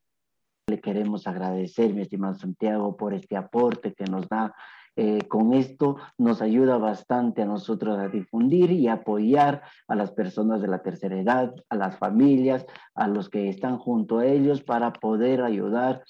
Le 0.66 0.80
queremos 0.80 1.28
agradecer, 1.28 1.94
mi 1.94 2.02
estimado 2.02 2.34
Santiago, 2.34 2.96
por 2.96 3.14
este 3.14 3.36
aporte 3.36 3.94
que 3.94 4.04
nos 4.06 4.28
da. 4.28 4.52
Eh, 4.96 5.26
con 5.28 5.54
esto 5.54 5.96
nos 6.18 6.42
ayuda 6.42 6.76
bastante 6.76 7.42
a 7.42 7.46
nosotros 7.46 7.98
a 7.98 8.08
difundir 8.08 8.70
y 8.70 8.88
apoyar 8.88 9.62
a 9.88 9.94
las 9.94 10.10
personas 10.10 10.60
de 10.60 10.68
la 10.68 10.82
tercera 10.82 11.18
edad, 11.18 11.54
a 11.70 11.76
las 11.76 11.96
familias, 11.96 12.66
a 12.94 13.08
los 13.08 13.30
que 13.30 13.48
están 13.48 13.78
junto 13.78 14.18
a 14.18 14.26
ellos 14.26 14.62
para 14.62 14.92
poder 14.92 15.42
ayudar 15.42 16.02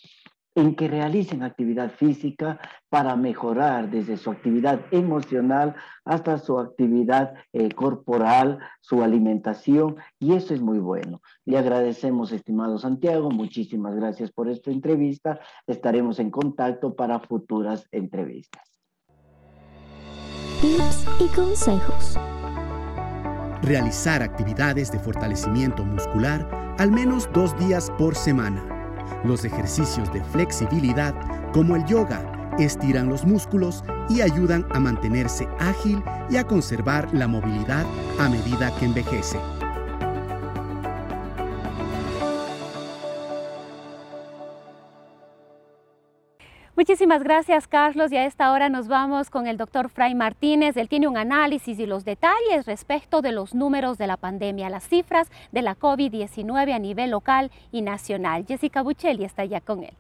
en 0.55 0.75
que 0.75 0.89
realicen 0.89 1.43
actividad 1.43 1.91
física 1.91 2.61
para 2.89 3.17
mejorar 3.17 3.91
desde 3.91 4.17
su 4.17 4.31
actividad 4.31 4.81
emocional 4.91 5.75
hasta 6.05 6.39
su 6.39 6.59
actividad 6.59 7.35
eh, 7.53 7.71
corporal, 7.71 8.59
su 8.81 9.03
alimentación, 9.03 9.97
y 10.19 10.35
eso 10.35 10.53
es 10.53 10.61
muy 10.61 10.79
bueno. 10.79 11.23
Le 11.45 11.59
agradecemos, 11.59 12.33
estimado 12.33 12.79
Santiago, 12.79 13.31
muchísimas 13.31 13.95
gracias 13.95 14.31
por 14.31 14.49
esta 14.49 14.71
entrevista. 14.71 15.41
Estaremos 15.67 16.19
en 16.19 16.31
contacto 16.31 16.95
para 16.95 17.21
futuras 17.21 17.87
entrevistas. 17.91 18.72
Tips 20.63 21.05
y 21.19 21.27
consejos. 21.35 22.17
Realizar 23.63 24.23
actividades 24.23 24.93
de 24.93 25.01
fortalecimiento 25.01 25.85
muscular 25.85 26.49
al 26.79 26.93
menos 26.93 27.29
dos 27.35 27.59
días 27.59 27.91
por 27.99 28.15
semana 28.15 28.65
los 29.25 29.45
ejercicios 29.45 30.13
de 30.13 30.23
flexibilidad, 30.23 31.15
como 31.53 31.77
el 31.77 31.85
yoga, 31.85 32.53
estiran 32.59 33.09
los 33.09 33.25
músculos 33.25 33.83
y 34.09 34.21
ayudan 34.21 34.67
a 34.71 34.79
mantenerse 34.79 35.49
ágil 35.59 36.03
y 36.31 36.37
a 36.37 36.45
conservar 36.45 37.09
la 37.13 37.27
movilidad 37.27 37.85
a 38.21 38.29
medida 38.29 38.73
que 38.77 38.85
envejece. 38.85 39.39
Muchísimas 46.83 47.23
gracias, 47.23 47.69
Carlos. 47.69 48.11
Y 48.11 48.17
a 48.17 48.27
esta 48.27 48.51
hora 48.51 48.69
nos 48.69 48.89
vamos 48.89 49.31
con 49.31 49.47
el 49.47 49.57
doctor 49.57 49.89
Fray 49.89 50.17
Martínez. 50.17 50.77
Él 50.77 50.89
tiene 50.89 51.07
un 51.07 51.17
análisis 51.17 51.79
y 51.79 51.87
los 51.87 52.05
detalles 52.05 52.67
respecto 52.67 53.23
de 53.23 53.31
los 53.31 53.55
números 53.55 53.99
de 53.99 54.09
la 54.09 54.17
pandemia, 54.17 54.69
las 54.69 54.89
cifras 54.89 55.31
de 55.53 55.63
la 55.63 55.79
COVID-19 55.79 56.75
a 56.75 56.81
nivel 56.81 57.13
local 57.13 57.53
y 57.71 57.83
nacional. 57.83 58.47
Jessica 58.49 58.83
Buccelli 58.83 59.23
está 59.23 59.45
ya 59.45 59.61
con 59.61 59.85
él. 59.85 59.95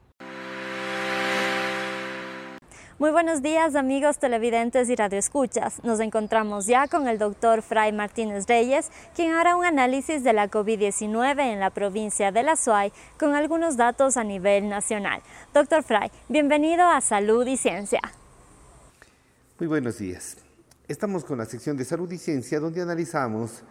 Muy 2.98 3.10
buenos 3.10 3.40
días 3.40 3.74
amigos 3.74 4.18
televidentes 4.18 4.90
y 4.90 4.94
radioescuchas. 4.94 5.82
Nos 5.82 5.98
encontramos 5.98 6.66
ya 6.66 6.88
con 6.88 7.08
el 7.08 7.18
doctor 7.18 7.62
Fray 7.62 7.90
Martínez 7.90 8.46
Reyes, 8.46 8.90
quien 9.16 9.32
hará 9.32 9.56
un 9.56 9.64
análisis 9.64 10.22
de 10.22 10.34
la 10.34 10.50
COVID-19 10.50 11.40
en 11.40 11.58
la 11.58 11.70
provincia 11.70 12.32
de 12.32 12.42
La 12.42 12.54
Suay 12.54 12.92
con 13.18 13.34
algunos 13.34 13.78
datos 13.78 14.18
a 14.18 14.24
nivel 14.24 14.68
nacional. 14.68 15.22
Doctor 15.54 15.82
Fray, 15.82 16.10
bienvenido 16.28 16.86
a 16.86 17.00
Salud 17.00 17.46
y 17.46 17.56
Ciencia. 17.56 18.00
Muy 19.58 19.68
buenos 19.68 19.98
días. 19.98 20.36
Estamos 20.86 21.24
con 21.24 21.38
la 21.38 21.46
sección 21.46 21.78
de 21.78 21.86
Salud 21.86 22.12
y 22.12 22.18
Ciencia 22.18 22.60
donde 22.60 22.82
analizamos 22.82 23.62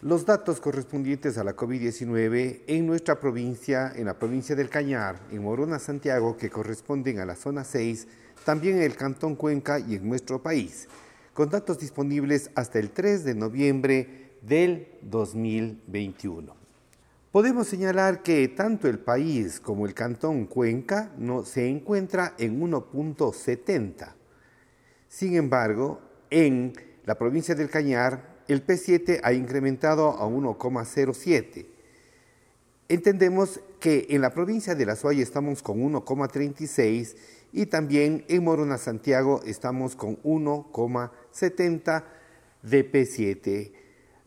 los 0.00 0.24
datos 0.24 0.60
correspondientes 0.60 1.38
a 1.38 1.44
la 1.44 1.56
COVID-19 1.56 2.60
en 2.68 2.86
nuestra 2.86 3.18
provincia, 3.18 3.92
en 3.96 4.06
la 4.06 4.16
provincia 4.16 4.54
del 4.54 4.68
Cañar, 4.68 5.18
en 5.32 5.42
Morona, 5.42 5.80
Santiago, 5.80 6.36
que 6.36 6.50
corresponden 6.50 7.18
a 7.18 7.26
la 7.26 7.34
zona 7.34 7.64
6 7.64 8.06
también 8.44 8.76
en 8.76 8.84
el 8.84 8.94
Cantón 8.94 9.34
Cuenca 9.34 9.80
y 9.80 9.96
en 9.96 10.08
nuestro 10.08 10.40
país, 10.40 10.88
con 11.34 11.50
datos 11.50 11.80
disponibles 11.80 12.50
hasta 12.54 12.78
el 12.78 12.90
3 12.90 13.24
de 13.24 13.34
noviembre 13.34 14.30
del 14.40 14.86
2021. 15.02 16.54
Podemos 17.32 17.66
señalar 17.66 18.22
que 18.22 18.46
tanto 18.48 18.88
el 18.88 19.00
país 19.00 19.58
como 19.58 19.84
el 19.84 19.94
Cantón 19.94 20.46
Cuenca 20.46 21.12
no, 21.18 21.44
se 21.44 21.68
encuentra 21.68 22.34
en 22.38 22.60
1.70. 22.60 24.14
Sin 25.08 25.34
embargo, 25.34 26.00
en 26.30 26.72
la 27.04 27.18
provincia 27.18 27.56
del 27.56 27.68
Cañar, 27.68 28.37
el 28.48 28.66
P7 28.66 29.20
ha 29.22 29.32
incrementado 29.32 30.08
a 30.08 30.26
1,07. 30.26 31.66
Entendemos 32.88 33.60
que 33.80 34.06
en 34.08 34.22
la 34.22 34.32
provincia 34.32 34.74
de 34.74 34.86
La 34.86 34.96
Suaya 34.96 35.22
estamos 35.22 35.62
con 35.62 35.78
1,36 35.78 37.14
y 37.52 37.66
también 37.66 38.24
en 38.28 38.44
Morona, 38.44 38.78
Santiago, 38.78 39.42
estamos 39.44 39.94
con 39.94 40.16
1,70 40.22 42.04
de 42.62 42.90
P7. 42.90 43.72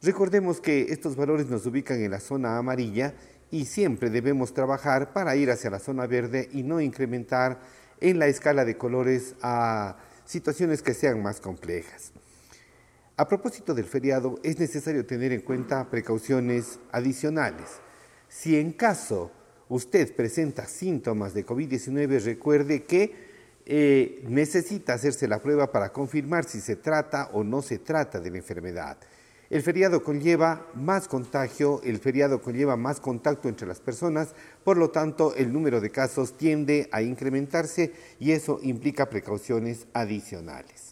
Recordemos 0.04 0.62
que 0.62 0.84
estos 0.90 1.16
valores 1.16 1.48
nos 1.48 1.66
ubican 1.66 2.02
en 2.02 2.12
la 2.12 2.20
zona 2.20 2.58
amarilla 2.58 3.16
y 3.50 3.66
siempre 3.66 4.10
debemos 4.10 4.54
trabajar 4.54 5.12
para 5.14 5.36
ir 5.36 5.50
hacia 5.52 5.72
la 5.72 5.80
zona 5.80 6.06
verde 6.06 6.48
y 6.52 6.64
no 6.64 6.80
incrementar 6.80 7.60
en 8.00 8.20
la 8.20 8.28
escala 8.28 8.66
de 8.66 8.78
colores 8.78 9.36
a 9.42 9.98
situaciones 10.26 10.82
que 10.82 10.94
sean 10.94 11.22
más 11.22 11.42
complejas. 11.42 12.12
A 13.22 13.28
propósito 13.28 13.76
del 13.76 13.86
feriado, 13.86 14.40
es 14.42 14.58
necesario 14.58 15.06
tener 15.06 15.32
en 15.32 15.42
cuenta 15.42 15.88
precauciones 15.92 16.80
adicionales. 16.92 17.80
Si 18.28 18.58
en 18.58 18.72
caso 18.72 19.30
usted 19.70 20.16
presenta 20.16 20.66
síntomas 20.66 21.36
de 21.36 21.46
COVID-19, 21.46 22.20
recuerde 22.24 22.82
que 22.82 23.14
eh, 23.68 24.24
necesita 24.28 24.96
hacerse 24.96 25.28
la 25.28 25.40
prueba 25.40 25.72
para 25.72 25.94
confirmar 25.94 26.46
si 26.46 26.60
se 26.62 26.78
trata 26.78 27.30
o 27.34 27.44
no 27.44 27.62
se 27.62 27.78
trata 27.78 28.20
de 28.20 28.32
la 28.32 28.38
enfermedad. 28.40 28.98
El 29.52 29.62
feriado 29.62 30.02
conlleva 30.02 30.66
más 30.74 31.08
contagio, 31.08 31.80
el 31.84 32.00
feriado 32.00 32.42
conlleva 32.42 32.76
más 32.76 33.00
contacto 33.00 33.50
entre 33.50 33.68
las 33.68 33.82
personas, 33.82 34.34
por 34.64 34.78
lo 34.78 34.90
tanto 34.90 35.36
el 35.36 35.54
número 35.54 35.80
de 35.80 35.92
casos 35.92 36.38
tiende 36.38 36.90
a 36.92 37.04
incrementarse 37.04 37.94
y 38.20 38.32
eso 38.32 38.58
implica 38.64 39.12
precauciones 39.12 39.86
adicionales. 39.94 40.91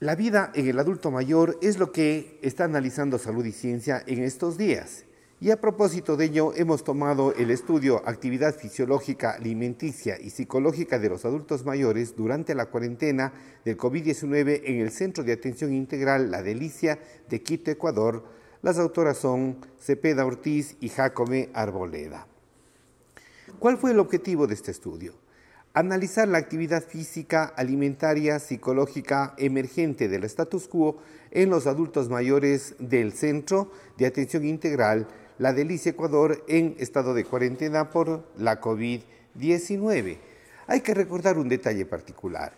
La 0.00 0.14
vida 0.14 0.52
en 0.54 0.68
el 0.68 0.78
adulto 0.78 1.10
mayor 1.10 1.58
es 1.60 1.80
lo 1.80 1.90
que 1.90 2.38
está 2.40 2.62
analizando 2.62 3.18
Salud 3.18 3.44
y 3.44 3.50
Ciencia 3.50 4.00
en 4.06 4.22
estos 4.22 4.56
días. 4.56 5.06
Y 5.40 5.50
a 5.50 5.60
propósito 5.60 6.16
de 6.16 6.26
ello, 6.26 6.52
hemos 6.54 6.84
tomado 6.84 7.34
el 7.34 7.50
estudio 7.50 8.00
Actividad 8.06 8.54
Fisiológica, 8.54 9.32
Alimenticia 9.32 10.16
y 10.20 10.30
Psicológica 10.30 11.00
de 11.00 11.08
los 11.08 11.24
Adultos 11.24 11.64
Mayores 11.64 12.14
durante 12.14 12.54
la 12.54 12.66
cuarentena 12.66 13.32
del 13.64 13.76
COVID-19 13.76 14.62
en 14.66 14.76
el 14.76 14.92
Centro 14.92 15.24
de 15.24 15.32
Atención 15.32 15.74
Integral 15.74 16.30
La 16.30 16.44
Delicia 16.44 17.00
de 17.28 17.42
Quito, 17.42 17.72
Ecuador. 17.72 18.22
Las 18.62 18.78
autoras 18.78 19.18
son 19.18 19.58
Cepeda 19.80 20.24
Ortiz 20.24 20.76
y 20.78 20.90
Jacome 20.90 21.50
Arboleda. 21.54 22.28
¿Cuál 23.58 23.78
fue 23.78 23.90
el 23.90 23.98
objetivo 23.98 24.46
de 24.46 24.54
este 24.54 24.70
estudio? 24.70 25.14
Analizar 25.78 26.26
la 26.26 26.38
actividad 26.38 26.82
física, 26.82 27.44
alimentaria, 27.44 28.40
psicológica 28.40 29.34
emergente 29.38 30.08
del 30.08 30.24
status 30.24 30.66
quo 30.66 30.98
en 31.30 31.50
los 31.50 31.68
adultos 31.68 32.08
mayores 32.08 32.74
del 32.80 33.12
Centro 33.12 33.70
de 33.96 34.06
Atención 34.06 34.44
Integral 34.44 35.06
la 35.38 35.52
Delicia 35.52 35.90
Ecuador 35.90 36.44
en 36.48 36.74
estado 36.80 37.14
de 37.14 37.24
cuarentena 37.24 37.90
por 37.90 38.24
la 38.38 38.60
COVID-19. 38.60 40.18
Hay 40.66 40.80
que 40.80 40.94
recordar 40.94 41.38
un 41.38 41.48
detalle 41.48 41.86
particular, 41.86 42.54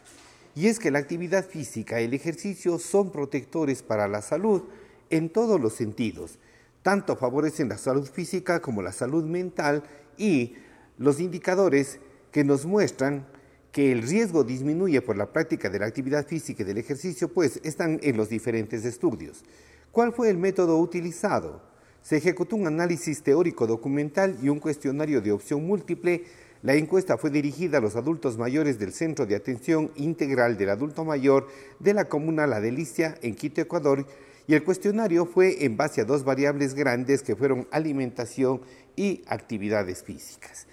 y 0.54 0.68
es 0.68 0.78
que 0.78 0.90
la 0.90 1.00
actividad 1.00 1.46
física 1.46 2.00
y 2.00 2.06
el 2.06 2.14
ejercicio 2.14 2.78
son 2.78 3.12
protectores 3.12 3.82
para 3.82 4.08
la 4.08 4.22
salud 4.22 4.62
en 5.10 5.28
todos 5.28 5.60
los 5.60 5.74
sentidos. 5.74 6.38
Tanto 6.82 7.16
favorecen 7.16 7.68
la 7.68 7.76
salud 7.76 8.08
física 8.08 8.62
como 8.62 8.80
la 8.80 8.92
salud 8.92 9.24
mental 9.24 9.82
y 10.16 10.54
los 10.96 11.20
indicadores 11.20 12.00
que 12.30 12.44
nos 12.44 12.66
muestran 12.66 13.26
que 13.72 13.92
el 13.92 14.02
riesgo 14.02 14.44
disminuye 14.44 15.00
por 15.00 15.16
la 15.16 15.32
práctica 15.32 15.70
de 15.70 15.78
la 15.78 15.86
actividad 15.86 16.26
física 16.26 16.62
y 16.62 16.66
del 16.66 16.78
ejercicio, 16.78 17.32
pues 17.32 17.60
están 17.62 18.00
en 18.02 18.16
los 18.16 18.28
diferentes 18.28 18.84
estudios. 18.84 19.44
¿Cuál 19.92 20.12
fue 20.12 20.30
el 20.30 20.38
método 20.38 20.78
utilizado? 20.78 21.62
Se 22.02 22.16
ejecutó 22.16 22.56
un 22.56 22.66
análisis 22.66 23.22
teórico 23.22 23.66
documental 23.66 24.38
y 24.42 24.48
un 24.48 24.58
cuestionario 24.58 25.20
de 25.20 25.32
opción 25.32 25.66
múltiple. 25.66 26.24
La 26.62 26.74
encuesta 26.74 27.16
fue 27.16 27.30
dirigida 27.30 27.78
a 27.78 27.80
los 27.80 27.96
adultos 27.96 28.38
mayores 28.38 28.78
del 28.78 28.92
Centro 28.92 29.26
de 29.26 29.36
Atención 29.36 29.90
Integral 29.96 30.56
del 30.56 30.70
Adulto 30.70 31.04
Mayor 31.04 31.48
de 31.78 31.94
la 31.94 32.06
comuna 32.06 32.46
La 32.46 32.60
Delicia 32.60 33.16
en 33.22 33.34
Quito, 33.34 33.60
Ecuador, 33.60 34.06
y 34.46 34.54
el 34.54 34.64
cuestionario 34.64 35.26
fue 35.26 35.64
en 35.64 35.76
base 35.76 36.00
a 36.00 36.04
dos 36.04 36.24
variables 36.24 36.74
grandes 36.74 37.22
que 37.22 37.36
fueron 37.36 37.68
alimentación 37.70 38.62
y 38.96 39.22
actividades 39.26 40.02
físicas. 40.02 40.66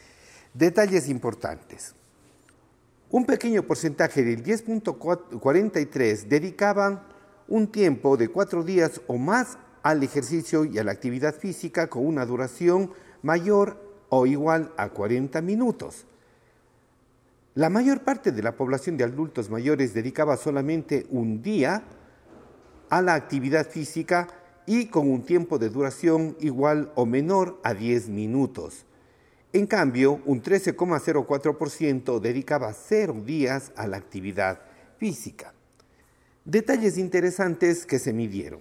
Detalles 0.57 1.07
importantes. 1.07 1.93
Un 3.11 3.25
pequeño 3.25 3.61
porcentaje 3.61 4.23
del 4.23 4.43
10.43 4.43 6.23
dedicaban 6.23 7.03
un 7.47 7.67
tiempo 7.67 8.17
de 8.17 8.29
cuatro 8.29 8.63
días 8.63 8.99
o 9.05 9.19
más 9.19 9.59
al 9.83 10.01
ejercicio 10.01 10.65
y 10.65 10.79
a 10.79 10.83
la 10.83 10.93
actividad 10.93 11.35
física 11.35 11.91
con 11.91 12.07
una 12.07 12.25
duración 12.25 12.91
mayor 13.21 13.77
o 14.09 14.25
igual 14.25 14.73
a 14.77 14.89
40 14.89 15.43
minutos. 15.43 16.07
La 17.53 17.69
mayor 17.69 18.01
parte 18.01 18.31
de 18.31 18.41
la 18.41 18.57
población 18.57 18.97
de 18.97 19.03
adultos 19.03 19.51
mayores 19.51 19.93
dedicaba 19.93 20.37
solamente 20.37 21.05
un 21.11 21.43
día 21.43 21.83
a 22.89 23.03
la 23.03 23.13
actividad 23.13 23.69
física 23.69 24.27
y 24.65 24.87
con 24.87 25.07
un 25.11 25.21
tiempo 25.21 25.59
de 25.59 25.69
duración 25.69 26.35
igual 26.39 26.91
o 26.95 27.05
menor 27.05 27.59
a 27.63 27.75
10 27.75 28.09
minutos. 28.09 28.87
En 29.53 29.65
cambio, 29.65 30.21
un 30.25 30.41
13,04% 30.41 32.19
dedicaba 32.19 32.73
cero 32.73 33.21
días 33.25 33.71
a 33.75 33.87
la 33.87 33.97
actividad 33.97 34.59
física. 34.97 35.53
Detalles 36.43 36.97
interesantes 36.97 37.85
que 37.85 37.99
se 37.99 38.11
midieron. 38.11 38.59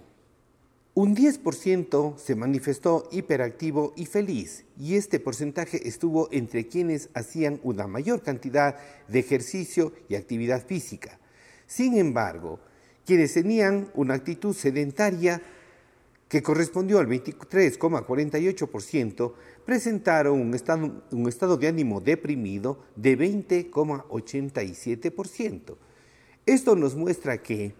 Un 0.93 1.15
10% 1.15 2.17
se 2.17 2.35
manifestó 2.35 3.07
hiperactivo 3.11 3.93
y 3.95 4.05
feliz, 4.07 4.65
y 4.79 4.95
este 4.95 5.19
porcentaje 5.19 5.87
estuvo 5.87 6.29
entre 6.31 6.67
quienes 6.67 7.09
hacían 7.13 7.59
una 7.63 7.85
mayor 7.85 8.23
cantidad 8.23 8.77
de 9.07 9.19
ejercicio 9.19 9.93
y 10.09 10.15
actividad 10.15 10.65
física. 10.65 11.19
Sin 11.67 11.97
embargo, 11.97 12.59
quienes 13.05 13.33
tenían 13.33 13.89
una 13.93 14.15
actitud 14.15 14.55
sedentaria 14.55 15.41
que 16.29 16.43
correspondió 16.43 16.99
al 16.99 17.07
23,48%, 17.07 19.33
presentaron 19.65 20.41
un 20.41 20.53
estado, 21.27 21.57
de 21.57 21.67
ánimo 21.67 21.99
deprimido 22.01 22.83
de 22.95 23.17
20,87%. 23.17 25.75
Esto 26.45 26.75
nos 26.75 26.95
muestra 26.95 27.41
que 27.41 27.73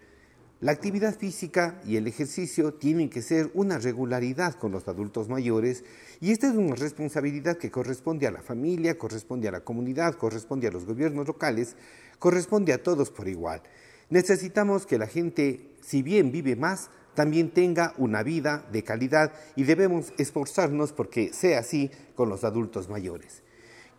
la 0.60 0.72
actividad 0.72 1.16
física 1.16 1.80
y 1.86 1.98
el 1.98 2.08
ejercicio 2.08 2.74
tienen 2.74 3.12
que 3.12 3.22
ser 3.22 3.52
una 3.54 3.78
regularidad 3.78 4.56
con 4.56 4.72
los 4.72 4.88
adultos 4.88 5.30
mayores 5.30 5.84
y 6.20 6.32
esta 6.32 6.48
es 6.48 6.56
una 6.56 6.74
responsabilidad 6.74 7.58
que 7.58 7.70
corresponde 7.70 8.26
a 8.26 8.32
la 8.32 8.42
familia, 8.42 8.98
corresponde 8.98 9.48
a 9.48 9.52
la 9.52 9.60
comunidad, 9.60 10.16
corresponde 10.16 10.68
a 10.68 10.72
los 10.72 10.86
gobiernos 10.86 11.28
locales, 11.28 11.76
corresponde 12.18 12.74
a 12.74 12.82
todos 12.82 13.12
por 13.12 13.28
igual. 13.28 13.62
Necesitamos 14.10 14.88
que 14.88 14.98
la 14.98 15.06
gente, 15.06 15.76
si 15.82 16.02
bien 16.02 16.32
vive 16.32 16.56
más, 16.56 16.90
también 17.18 17.50
tenga 17.50 17.96
una 17.98 18.22
vida 18.22 18.64
de 18.72 18.84
calidad 18.84 19.34
y 19.56 19.64
debemos 19.64 20.14
esforzarnos 20.20 20.94
porque 20.94 21.34
sea 21.34 21.58
así 21.58 21.90
con 22.14 22.30
los 22.30 22.44
adultos 22.44 22.90
mayores. 22.90 23.42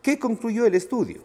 ¿Qué 0.02 0.20
concluyó 0.20 0.66
el 0.66 0.76
estudio? 0.76 1.24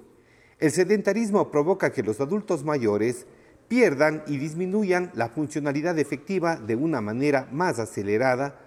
El 0.57 0.71
sedentarismo 0.71 1.51
provoca 1.51 1.91
que 1.91 2.01
los 2.01 2.19
adultos 2.19 2.63
mayores 2.63 3.27
pierdan 3.67 4.23
y 4.25 4.39
disminuyan 4.39 5.11
la 5.13 5.29
funcionalidad 5.29 5.99
efectiva 5.99 6.55
de 6.55 6.75
una 6.75 6.99
manera 6.99 7.47
más 7.51 7.77
acelerada, 7.77 8.59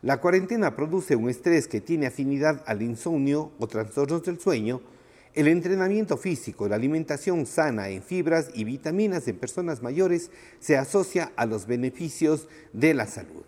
la 0.00 0.20
cuarentena 0.20 0.74
produce 0.74 1.14
un 1.14 1.30
estrés 1.30 1.68
que 1.68 1.80
tiene 1.80 2.08
afinidad 2.08 2.64
al 2.66 2.82
insomnio 2.82 3.52
o 3.60 3.68
trastornos 3.68 4.24
del 4.24 4.40
sueño, 4.40 4.80
el 5.34 5.48
entrenamiento 5.48 6.16
físico, 6.16 6.68
la 6.68 6.76
alimentación 6.76 7.46
sana 7.46 7.88
en 7.88 8.02
fibras 8.02 8.50
y 8.54 8.64
vitaminas 8.64 9.26
en 9.28 9.38
personas 9.38 9.82
mayores 9.82 10.30
se 10.60 10.76
asocia 10.76 11.32
a 11.36 11.46
los 11.46 11.66
beneficios 11.66 12.48
de 12.72 12.92
la 12.92 13.06
salud. 13.06 13.42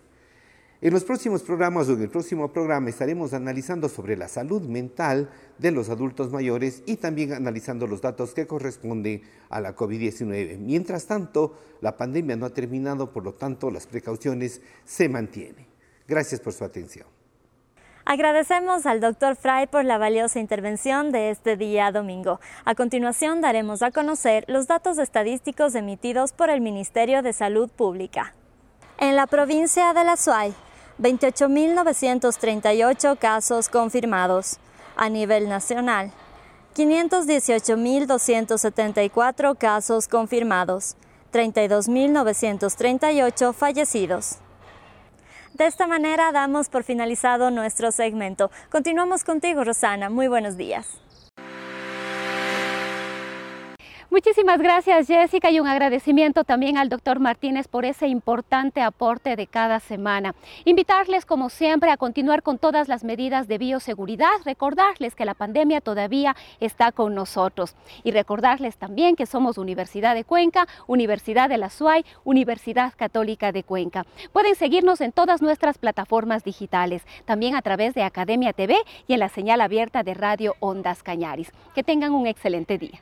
En 0.81 0.93
los 0.93 1.03
próximos 1.03 1.41
programas 1.41 1.87
o 1.87 1.93
en 1.93 2.01
el 2.01 2.09
próximo 2.09 2.51
programa 2.51 2.89
estaremos 2.89 3.33
analizando 3.33 3.87
sobre 3.87 4.17
la 4.17 4.27
salud 4.27 4.61
mental 4.61 5.29
de 5.57 5.71
los 5.71 5.89
adultos 5.89 6.31
mayores 6.31 6.83
y 6.85 6.97
también 6.97 7.33
analizando 7.33 7.87
los 7.87 8.01
datos 8.01 8.33
que 8.33 8.45
corresponden 8.45 9.21
a 9.49 9.61
la 9.61 9.75
COVID-19. 9.75 10.57
Mientras 10.57 11.05
tanto, 11.05 11.57
la 11.81 11.97
pandemia 11.97 12.35
no 12.35 12.45
ha 12.45 12.53
terminado, 12.53 13.11
por 13.11 13.23
lo 13.23 13.33
tanto, 13.33 13.71
las 13.71 13.87
precauciones 13.87 14.61
se 14.85 15.07
mantienen. 15.07 15.65
Gracias 16.07 16.41
por 16.41 16.53
su 16.53 16.63
atención. 16.63 17.14
Agradecemos 18.07 18.85
al 18.85 19.01
doctor 19.01 19.35
Fry 19.35 19.65
por 19.65 19.83
la 19.83 19.97
valiosa 19.97 20.39
intervención 20.39 21.11
de 21.11 21.31
este 21.31 21.57
día 21.57 21.91
domingo. 21.91 22.39
A 22.63 22.75
continuación 22.75 23.41
daremos 23.41 23.81
a 23.81 23.89
conocer 23.89 24.45
los 24.47 24.67
datos 24.67 24.99
estadísticos 24.99 25.73
emitidos 25.73 26.31
por 26.31 26.51
el 26.51 26.61
Ministerio 26.61 27.23
de 27.23 27.33
Salud 27.33 27.67
Pública. 27.67 28.35
En 28.99 29.15
la 29.15 29.25
provincia 29.25 29.91
de 29.93 30.03
La 30.03 30.17
Suay, 30.17 30.53
28.938 30.99 33.17
casos 33.17 33.69
confirmados. 33.69 34.59
A 34.95 35.09
nivel 35.09 35.49
nacional, 35.49 36.11
518.274 36.75 39.57
casos 39.57 40.07
confirmados, 40.07 40.95
32.938 41.33 43.51
fallecidos. 43.51 44.37
De 45.57 45.67
esta 45.67 45.87
manera 45.87 46.33
damos 46.33 46.67
por 46.67 46.83
finalizado 46.83 47.49
nuestro 47.49 47.89
segmento. 47.93 48.51
Continuamos 48.69 49.23
contigo, 49.23 49.63
Rosana. 49.63 50.09
Muy 50.09 50.27
buenos 50.27 50.57
días. 50.57 51.04
Muchísimas 54.15 54.61
gracias 54.61 55.07
Jessica 55.07 55.51
y 55.51 55.59
un 55.59 55.67
agradecimiento 55.67 56.45
también 56.45 56.77
al 56.77 56.87
doctor 56.87 57.19
Martínez 57.19 57.67
por 57.67 57.83
ese 57.83 58.07
importante 58.07 58.81
aporte 58.81 59.35
de 59.35 59.45
cada 59.45 59.81
semana. 59.81 60.33
Invitarles 60.63 61.25
como 61.25 61.49
siempre 61.49 61.91
a 61.91 61.97
continuar 61.97 62.41
con 62.41 62.57
todas 62.57 62.87
las 62.87 63.03
medidas 63.03 63.49
de 63.49 63.57
bioseguridad, 63.57 64.29
recordarles 64.45 65.15
que 65.15 65.25
la 65.25 65.33
pandemia 65.33 65.81
todavía 65.81 66.33
está 66.61 66.93
con 66.93 67.13
nosotros 67.13 67.75
y 68.05 68.11
recordarles 68.11 68.77
también 68.77 69.17
que 69.17 69.25
somos 69.25 69.57
Universidad 69.57 70.15
de 70.15 70.23
Cuenca, 70.23 70.65
Universidad 70.87 71.49
de 71.49 71.57
la 71.57 71.69
SUAY, 71.69 72.05
Universidad 72.23 72.93
Católica 72.95 73.51
de 73.51 73.63
Cuenca. 73.63 74.05
Pueden 74.31 74.55
seguirnos 74.55 75.01
en 75.01 75.11
todas 75.11 75.41
nuestras 75.41 75.77
plataformas 75.77 76.45
digitales, 76.45 77.01
también 77.25 77.53
a 77.53 77.61
través 77.61 77.93
de 77.93 78.03
Academia 78.03 78.53
TV 78.53 78.77
y 79.07 79.13
en 79.13 79.19
la 79.19 79.27
señal 79.27 79.59
abierta 79.59 80.03
de 80.03 80.13
Radio 80.13 80.55
Ondas 80.61 81.03
Cañaris. 81.03 81.51
Que 81.75 81.83
tengan 81.83 82.13
un 82.13 82.27
excelente 82.27 82.77
día. 82.77 83.01